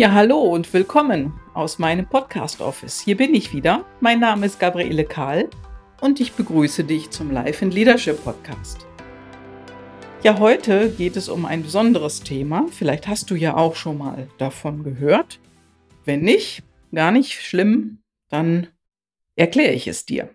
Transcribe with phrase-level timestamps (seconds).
[0.00, 3.00] Ja, hallo und willkommen aus meinem Podcast Office.
[3.00, 3.84] Hier bin ich wieder.
[4.00, 5.50] Mein Name ist Gabriele Kahl
[6.00, 8.86] und ich begrüße dich zum Life in Leadership Podcast.
[10.22, 12.66] Ja, heute geht es um ein besonderes Thema.
[12.70, 15.38] Vielleicht hast du ja auch schon mal davon gehört.
[16.06, 16.62] Wenn nicht,
[16.94, 17.98] gar nicht schlimm,
[18.30, 18.68] dann
[19.36, 20.34] erkläre ich es dir.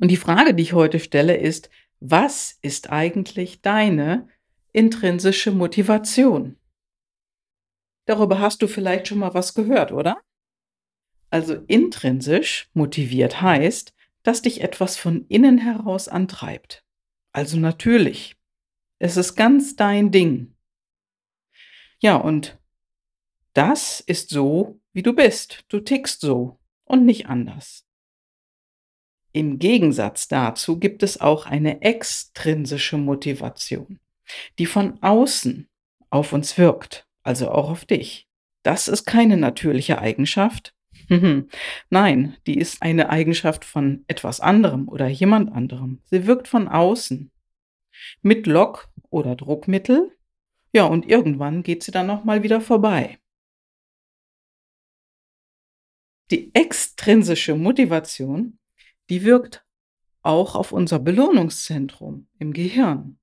[0.00, 1.68] Und die Frage, die ich heute stelle, ist,
[2.00, 4.26] was ist eigentlich deine
[4.72, 6.56] intrinsische Motivation?
[8.06, 10.22] Darüber hast du vielleicht schon mal was gehört, oder?
[11.30, 13.92] Also intrinsisch motiviert heißt,
[14.22, 16.84] dass dich etwas von innen heraus antreibt.
[17.32, 18.36] Also natürlich.
[18.98, 20.56] Es ist ganz dein Ding.
[21.98, 22.58] Ja, und
[23.52, 25.64] das ist so, wie du bist.
[25.68, 27.84] Du tickst so und nicht anders.
[29.32, 33.98] Im Gegensatz dazu gibt es auch eine extrinsische Motivation,
[34.58, 35.68] die von außen
[36.08, 38.28] auf uns wirkt also auch auf dich.
[38.62, 40.74] Das ist keine natürliche Eigenschaft.
[41.90, 46.00] Nein, die ist eine Eigenschaft von etwas anderem oder jemand anderem.
[46.04, 47.30] Sie wirkt von außen.
[48.22, 50.16] Mit Lock- oder Druckmittel.
[50.72, 53.18] Ja, und irgendwann geht sie dann nochmal wieder vorbei.
[56.30, 58.58] Die extrinsische Motivation,
[59.08, 59.64] die wirkt
[60.22, 63.18] auch auf unser Belohnungszentrum im Gehirn.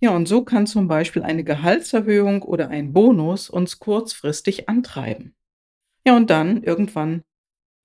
[0.00, 5.34] Ja, und so kann zum Beispiel eine Gehaltserhöhung oder ein Bonus uns kurzfristig antreiben.
[6.06, 7.24] Ja, und dann irgendwann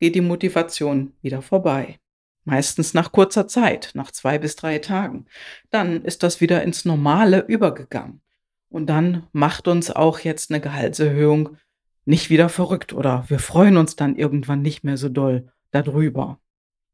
[0.00, 2.00] geht die Motivation wieder vorbei.
[2.44, 5.26] Meistens nach kurzer Zeit, nach zwei bis drei Tagen.
[5.70, 8.22] Dann ist das wieder ins Normale übergegangen.
[8.70, 11.58] Und dann macht uns auch jetzt eine Gehaltserhöhung
[12.06, 16.40] nicht wieder verrückt oder wir freuen uns dann irgendwann nicht mehr so doll darüber.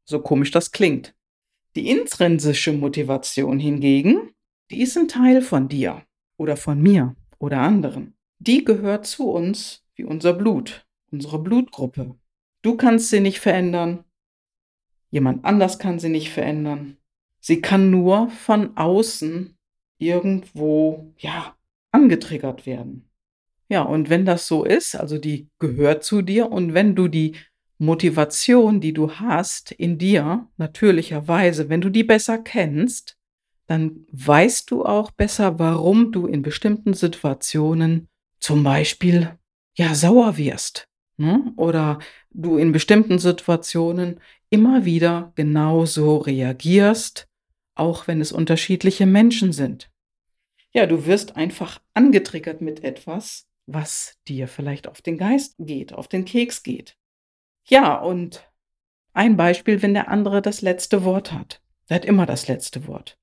[0.05, 1.15] So komisch das klingt.
[1.75, 4.31] Die intrinsische Motivation hingegen,
[4.71, 6.03] die ist ein Teil von dir
[6.37, 8.15] oder von mir oder anderen.
[8.39, 12.15] Die gehört zu uns wie unser Blut, unsere Blutgruppe.
[12.61, 14.03] Du kannst sie nicht verändern.
[15.09, 16.97] Jemand anders kann sie nicht verändern.
[17.39, 19.57] Sie kann nur von außen
[19.97, 21.55] irgendwo, ja,
[21.91, 23.09] angetriggert werden.
[23.69, 27.35] Ja, und wenn das so ist, also die gehört zu dir und wenn du die
[27.79, 33.16] Motivation, die du hast in dir, natürlicherweise, wenn du die besser kennst,
[33.67, 38.07] dann weißt du auch besser, warum du in bestimmten Situationen
[38.39, 39.37] zum Beispiel
[39.75, 40.87] ja sauer wirst.
[41.17, 41.51] Ne?
[41.57, 41.99] Oder
[42.31, 44.19] du in bestimmten Situationen
[44.49, 47.27] immer wieder genauso reagierst,
[47.75, 49.91] auch wenn es unterschiedliche Menschen sind.
[50.73, 56.07] Ja, du wirst einfach angetriggert mit etwas, was dir vielleicht auf den Geist geht, auf
[56.07, 56.97] den Keks geht.
[57.65, 58.49] Ja, und
[59.13, 61.61] ein Beispiel, wenn der andere das letzte Wort hat.
[61.87, 63.17] Er hat immer das letzte Wort.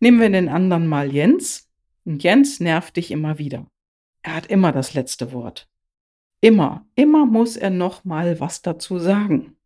[0.00, 1.68] Nehmen wir den anderen mal Jens.
[2.04, 3.66] Und Jens nervt dich immer wieder.
[4.22, 5.68] Er hat immer das letzte Wort.
[6.40, 9.56] Immer, immer muss er noch mal was dazu sagen.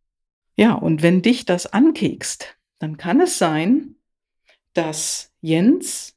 [0.55, 3.95] Ja, und wenn dich das ankekst, dann kann es sein,
[4.73, 6.15] dass Jens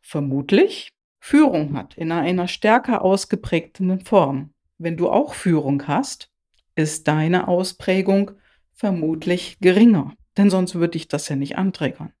[0.00, 4.54] vermutlich Führung hat in einer stärker ausgeprägten Form.
[4.78, 6.30] Wenn du auch Führung hast,
[6.76, 8.32] ist deine Ausprägung
[8.74, 12.12] vermutlich geringer, denn sonst würde ich das ja nicht anträgern.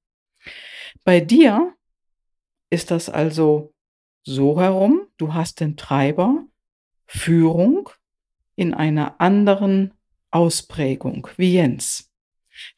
[1.04, 1.74] Bei dir
[2.70, 3.74] ist das also
[4.22, 6.44] so herum, du hast den Treiber
[7.06, 7.88] Führung
[8.56, 9.94] in einer anderen
[10.30, 12.12] Ausprägung wie Jens.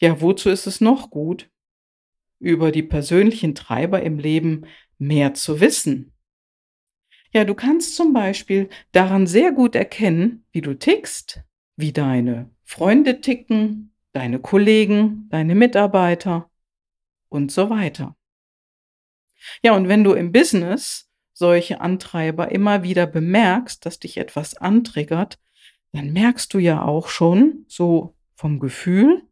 [0.01, 1.51] Ja, wozu ist es noch gut,
[2.39, 4.67] über die persönlichen Treiber im Leben
[4.99, 6.13] mehr zu wissen?
[7.33, 11.43] Ja, du kannst zum Beispiel daran sehr gut erkennen, wie du tickst,
[11.77, 16.48] wie deine Freunde ticken, deine Kollegen, deine Mitarbeiter
[17.29, 18.17] und so weiter.
[19.63, 25.39] Ja, und wenn du im Business solche Antreiber immer wieder bemerkst, dass dich etwas antriggert,
[25.93, 29.23] dann merkst du ja auch schon so vom Gefühl,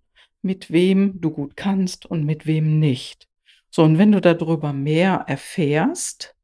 [0.43, 3.29] mit wem du gut kannst und mit wem nicht.
[3.71, 6.37] So, und wenn du darüber mehr erfährst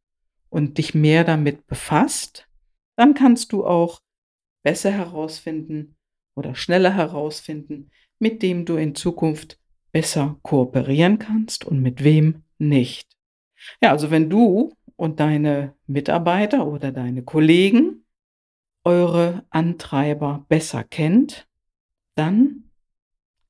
[0.50, 2.48] und dich mehr damit befasst,
[2.96, 4.00] dann kannst du auch
[4.62, 5.96] besser herausfinden
[6.34, 9.58] oder schneller herausfinden, mit dem du in Zukunft
[9.92, 13.08] besser kooperieren kannst und mit wem nicht.
[13.80, 18.04] Ja, also wenn du und deine Mitarbeiter oder deine Kollegen
[18.84, 21.46] eure Antreiber besser kennt,
[22.14, 22.64] dann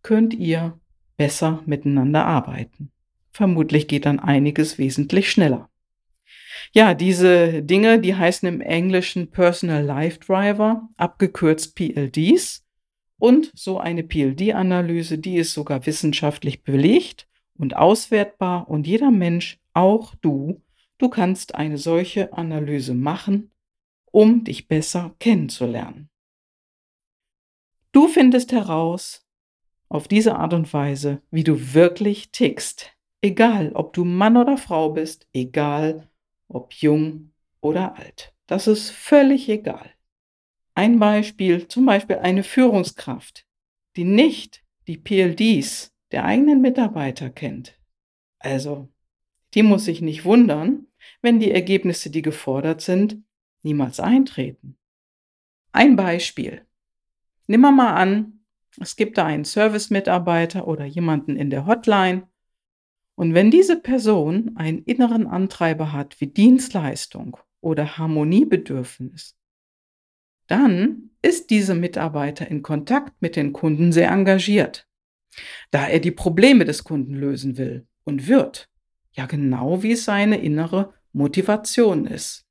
[0.02, 0.78] könnt ihr
[1.16, 2.90] besser miteinander arbeiten.
[3.30, 5.70] Vermutlich geht dann einiges wesentlich schneller.
[6.72, 12.64] Ja, diese Dinge, die heißen im Englischen Personal Life Driver, abgekürzt PLDs.
[13.22, 20.16] Und so eine PLD-Analyse, die ist sogar wissenschaftlich belegt und auswertbar und jeder Mensch, auch
[20.16, 20.60] du,
[20.98, 23.52] du kannst eine solche Analyse machen
[24.10, 26.10] um dich besser kennenzulernen.
[27.92, 29.24] Du findest heraus
[29.88, 32.90] auf diese Art und Weise, wie du wirklich tickst,
[33.20, 36.08] egal ob du Mann oder Frau bist, egal
[36.48, 37.30] ob jung
[37.60, 38.34] oder alt.
[38.48, 39.92] Das ist völlig egal.
[40.74, 43.46] Ein Beispiel, zum Beispiel eine Führungskraft,
[43.96, 47.78] die nicht die PLDs der eigenen Mitarbeiter kennt.
[48.38, 48.88] Also,
[49.54, 50.86] die muss sich nicht wundern,
[51.20, 53.22] wenn die Ergebnisse, die gefordert sind,
[53.62, 54.76] niemals eintreten.
[55.72, 56.66] Ein Beispiel.
[57.46, 58.40] Nimm mal an,
[58.80, 62.28] es gibt da einen Service-Mitarbeiter oder jemanden in der Hotline.
[63.14, 69.36] Und wenn diese Person einen inneren Antreiber hat wie Dienstleistung oder Harmoniebedürfnis,
[70.52, 74.86] dann ist dieser Mitarbeiter in Kontakt mit den Kunden sehr engagiert,
[75.70, 78.68] da er die Probleme des Kunden lösen will und wird,
[79.12, 82.44] ja genau wie es seine innere Motivation ist.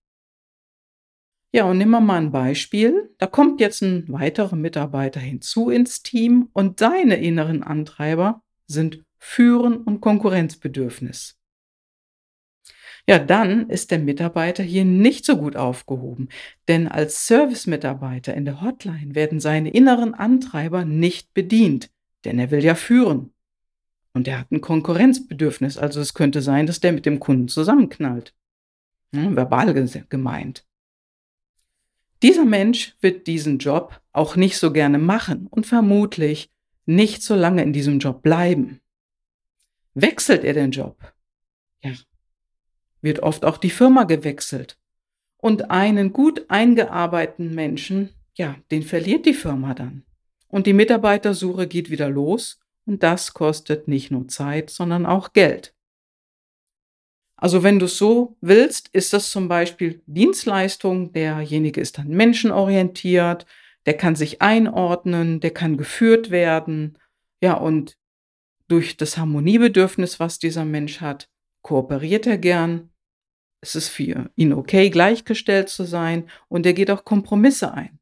[1.53, 3.13] Ja, und nehmen wir mal ein Beispiel.
[3.19, 9.77] Da kommt jetzt ein weiterer Mitarbeiter hinzu ins Team und seine inneren Antreiber sind Führen
[9.77, 11.40] und Konkurrenzbedürfnis.
[13.07, 16.29] Ja, dann ist der Mitarbeiter hier nicht so gut aufgehoben,
[16.67, 21.89] denn als Service-Mitarbeiter in der Hotline werden seine inneren Antreiber nicht bedient,
[22.25, 23.33] denn er will ja führen.
[24.13, 28.33] Und er hat ein Konkurrenzbedürfnis, also es könnte sein, dass der mit dem Kunden zusammenknallt.
[29.13, 29.73] Hm, verbal
[30.09, 30.65] gemeint.
[32.21, 36.51] Dieser Mensch wird diesen Job auch nicht so gerne machen und vermutlich
[36.85, 38.79] nicht so lange in diesem Job bleiben.
[39.93, 41.13] Wechselt er den Job?
[43.01, 44.77] Wird oft auch die Firma gewechselt.
[45.37, 50.03] Und einen gut eingearbeiteten Menschen, ja, den verliert die Firma dann.
[50.47, 55.73] Und die Mitarbeitersuche geht wieder los und das kostet nicht nur Zeit, sondern auch Geld.
[57.41, 61.11] Also wenn du es so willst, ist das zum Beispiel Dienstleistung.
[61.11, 63.47] Derjenige ist dann menschenorientiert,
[63.87, 66.99] der kann sich einordnen, der kann geführt werden.
[67.41, 67.97] Ja, und
[68.67, 71.29] durch das Harmoniebedürfnis, was dieser Mensch hat,
[71.61, 72.89] kooperiert er gern.
[73.61, 77.99] Es ist für ihn okay, gleichgestellt zu sein und er geht auch Kompromisse ein.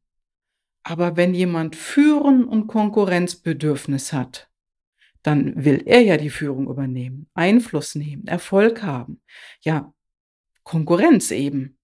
[0.82, 4.50] Aber wenn jemand Führen und Konkurrenzbedürfnis hat,
[5.22, 9.20] dann will er ja die Führung übernehmen, Einfluss nehmen, Erfolg haben.
[9.60, 9.92] Ja,
[10.62, 11.78] Konkurrenz eben.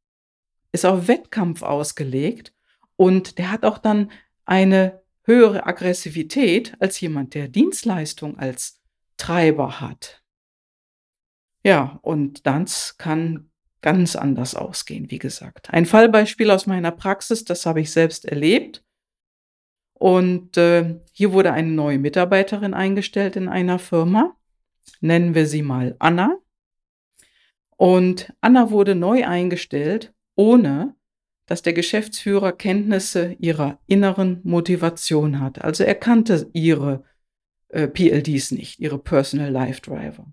[0.72, 2.54] Ist auf Wettkampf ausgelegt
[2.96, 4.10] und der hat auch dann
[4.44, 8.80] eine höhere Aggressivität als jemand, der Dienstleistung als
[9.16, 10.22] Treiber hat.
[11.66, 13.50] Ja, und das kann
[13.82, 15.68] ganz anders ausgehen, wie gesagt.
[15.70, 18.84] Ein Fallbeispiel aus meiner Praxis, das habe ich selbst erlebt.
[19.92, 24.36] Und äh, hier wurde eine neue Mitarbeiterin eingestellt in einer Firma.
[25.00, 26.38] Nennen wir sie mal Anna.
[27.76, 30.94] Und Anna wurde neu eingestellt, ohne
[31.46, 35.64] dass der Geschäftsführer Kenntnisse ihrer inneren Motivation hat.
[35.64, 37.02] Also er kannte ihre
[37.70, 40.32] äh, PLDs nicht, ihre Personal Life Driver.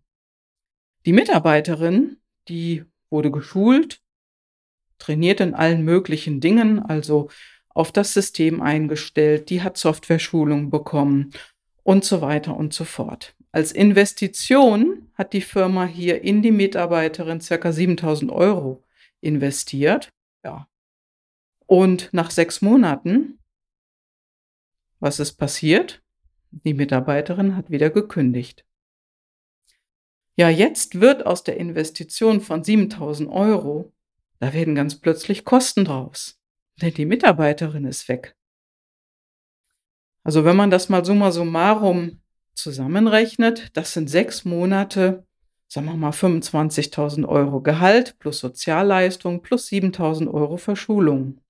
[1.06, 2.18] Die Mitarbeiterin,
[2.48, 4.02] die wurde geschult,
[4.98, 7.30] trainiert in allen möglichen Dingen, also
[7.70, 11.34] auf das System eingestellt, die hat Software-Schulung bekommen
[11.84, 13.36] und so weiter und so fort.
[13.52, 18.84] Als Investition hat die Firma hier in die Mitarbeiterin circa 7000 Euro
[19.22, 20.10] investiert.
[20.44, 20.68] Ja.
[21.66, 23.40] Und nach sechs Monaten,
[25.00, 26.02] was ist passiert?
[26.52, 28.66] Die Mitarbeiterin hat wieder gekündigt.
[30.36, 33.94] Ja, jetzt wird aus der Investition von 7000 Euro,
[34.40, 36.40] da werden ganz plötzlich Kosten draus.
[36.82, 38.36] Denn die Mitarbeiterin ist weg.
[40.24, 42.22] Also wenn man das mal summa summarum
[42.56, 45.26] zusammenrechnet, das sind sechs Monate,
[45.68, 51.42] sagen wir mal 25.000 Euro Gehalt plus Sozialleistung plus 7.000 Euro Verschulung.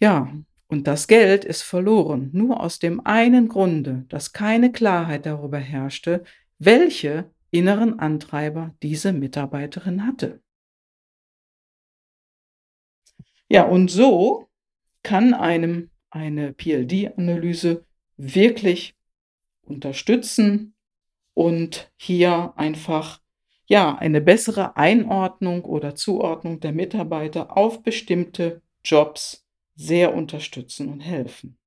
[0.00, 0.32] Ja,
[0.68, 6.24] und das Geld ist verloren, nur aus dem einen Grunde, dass keine Klarheit darüber herrschte,
[6.64, 10.42] welche inneren Antreiber diese Mitarbeiterin hatte.
[13.48, 14.48] Ja, und so
[15.02, 17.84] kann einem eine PLD-Analyse
[18.16, 18.94] wirklich
[19.62, 20.74] unterstützen
[21.34, 23.20] und hier einfach
[23.66, 31.58] ja eine bessere Einordnung oder Zuordnung der Mitarbeiter auf bestimmte Jobs sehr unterstützen und helfen.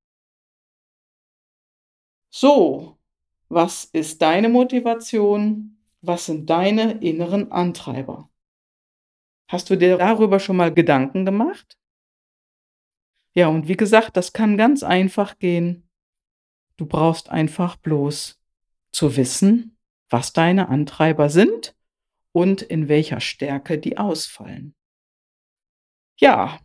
[2.29, 2.94] So,
[3.49, 5.77] was ist deine Motivation?
[6.01, 8.29] Was sind deine inneren Antreiber?
[9.47, 11.77] Hast du dir darüber schon mal Gedanken gemacht?
[13.33, 15.89] Ja, und wie gesagt, das kann ganz einfach gehen.
[16.77, 18.39] Du brauchst einfach bloß
[18.91, 19.77] zu wissen,
[20.09, 21.75] was deine Antreiber sind
[22.31, 24.75] und in welcher Stärke die ausfallen.
[26.17, 26.59] Ja,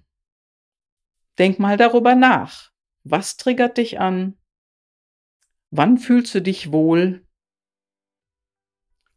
[1.40, 2.70] Denk mal darüber nach.
[3.02, 4.36] Was triggert dich an?
[5.70, 7.24] Wann fühlst du dich wohl?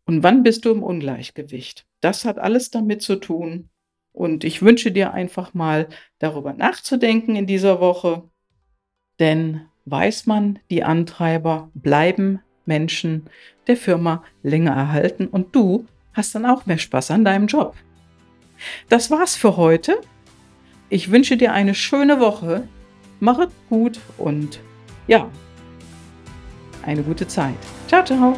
[0.06, 1.88] Und wann bist du im Ungleichgewicht?
[2.02, 3.70] Das hat alles damit zu tun.
[4.12, 8.30] Und ich wünsche dir einfach mal darüber nachzudenken in dieser Woche.
[9.20, 13.30] Denn weiß man, die Antreiber bleiben Menschen
[13.68, 17.76] der Firma länger erhalten und du hast dann auch mehr Spaß an deinem Job.
[18.90, 20.00] Das war's für heute.
[20.90, 22.68] Ich wünsche dir eine schöne Woche.
[23.20, 24.60] Mach es gut und
[25.08, 25.30] ja,
[26.84, 27.56] eine gute Zeit.
[27.88, 28.38] Ciao, ciao.